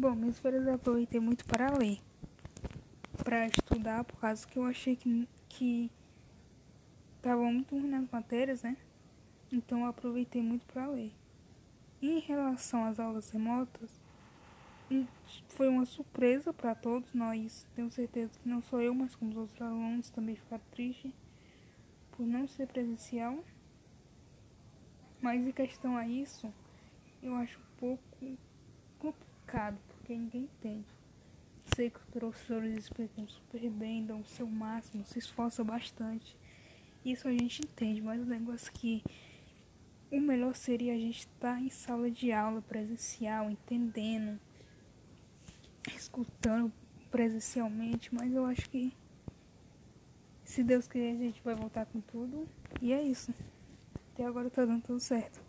Bom, 0.00 0.14
minhas 0.14 0.38
férias 0.38 0.64
eu 0.64 0.74
aproveitei 0.74 1.18
muito 1.18 1.44
para 1.44 1.76
ler, 1.76 1.98
para 3.24 3.48
estudar, 3.48 4.04
por 4.04 4.20
causa 4.20 4.46
que 4.46 4.56
eu 4.56 4.64
achei 4.64 4.94
que, 4.94 5.28
que 5.48 5.90
tava 7.20 7.42
muito 7.42 7.74
ruim 7.74 7.88
nas 7.88 8.08
matérias, 8.08 8.62
né? 8.62 8.76
Então 9.50 9.80
eu 9.80 9.86
aproveitei 9.86 10.40
muito 10.40 10.64
para 10.66 10.86
ler. 10.86 11.12
Em 12.00 12.20
relação 12.20 12.84
às 12.84 13.00
aulas 13.00 13.28
remotas, 13.30 13.90
foi 15.48 15.66
uma 15.66 15.84
surpresa 15.84 16.52
para 16.52 16.76
todos 16.76 17.12
nós. 17.12 17.66
Tenho 17.74 17.90
certeza 17.90 18.38
que 18.40 18.48
não 18.48 18.62
só 18.62 18.80
eu, 18.80 18.94
mas 18.94 19.16
como 19.16 19.32
os 19.32 19.36
outros 19.36 19.60
alunos 19.60 20.10
também 20.10 20.36
ficaram 20.36 20.62
tristes 20.70 21.12
por 22.12 22.24
não 22.24 22.46
ser 22.46 22.68
presencial. 22.68 23.42
Mas 25.20 25.44
em 25.44 25.50
questão 25.50 25.96
a 25.96 26.06
isso, 26.06 26.54
eu 27.20 27.34
acho 27.34 27.58
um 27.58 27.76
pouco 27.80 28.38
complicado, 29.48 29.87
porque 30.08 30.14
ninguém 30.14 30.44
entende. 30.44 30.86
Sei 31.76 31.90
que 31.90 31.98
os 31.98 32.04
professores 32.06 32.74
explicam 32.74 33.28
super 33.28 33.68
bem, 33.68 34.06
dão 34.06 34.20
o 34.20 34.24
seu 34.24 34.46
máximo, 34.46 35.04
se 35.04 35.18
esforçam 35.18 35.66
bastante. 35.66 36.34
Isso 37.04 37.28
a 37.28 37.30
gente 37.30 37.60
entende, 37.60 38.00
mas 38.00 38.18
o 38.18 38.24
negócio 38.24 38.70
é 38.70 38.72
que 38.72 39.04
o 40.10 40.18
melhor 40.18 40.54
seria 40.54 40.94
a 40.94 40.98
gente 40.98 41.18
estar 41.18 41.60
em 41.60 41.68
sala 41.68 42.10
de 42.10 42.32
aula 42.32 42.62
presencial, 42.62 43.50
entendendo, 43.50 44.40
escutando 45.94 46.72
presencialmente, 47.10 48.14
mas 48.14 48.32
eu 48.32 48.46
acho 48.46 48.68
que 48.70 48.94
se 50.42 50.62
Deus 50.62 50.88
quiser 50.88 51.12
a 51.12 51.16
gente 51.16 51.42
vai 51.42 51.54
voltar 51.54 51.84
com 51.84 52.00
tudo. 52.00 52.48
E 52.80 52.94
é 52.94 53.02
isso. 53.02 53.34
Até 54.14 54.24
agora 54.24 54.48
tá 54.48 54.64
dando 54.64 54.82
tudo 54.84 55.00
certo. 55.00 55.47